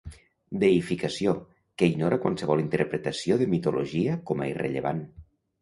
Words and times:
"Deïficació", 0.61 1.33
que 1.81 1.89
ignora 1.93 2.19
qualsevol 2.25 2.63
interpretació 2.65 3.39
de 3.43 3.49
mitologia 3.55 4.19
com 4.31 4.43
a 4.47 4.53
irrellevant. 4.57 5.09